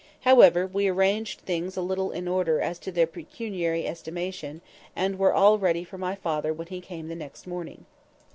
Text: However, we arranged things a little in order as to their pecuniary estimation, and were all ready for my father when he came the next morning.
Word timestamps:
However, 0.21 0.65
we 0.65 0.87
arranged 0.87 1.41
things 1.41 1.77
a 1.77 1.81
little 1.83 2.09
in 2.09 2.27
order 2.27 2.59
as 2.59 2.79
to 2.79 2.91
their 2.91 3.05
pecuniary 3.05 3.85
estimation, 3.85 4.61
and 4.95 5.19
were 5.19 5.31
all 5.31 5.59
ready 5.59 5.83
for 5.83 5.99
my 5.99 6.15
father 6.15 6.51
when 6.51 6.65
he 6.69 6.81
came 6.81 7.07
the 7.07 7.13
next 7.13 7.45
morning. 7.45 7.85